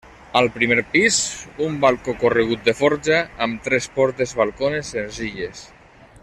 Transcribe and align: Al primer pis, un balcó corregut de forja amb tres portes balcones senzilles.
Al 0.39 0.47
primer 0.53 0.77
pis, 0.93 1.19
un 1.65 1.75
balcó 1.83 2.15
corregut 2.23 2.65
de 2.69 2.75
forja 2.79 3.19
amb 3.47 3.61
tres 3.69 3.89
portes 3.99 4.35
balcones 4.41 4.91
senzilles. 4.99 5.63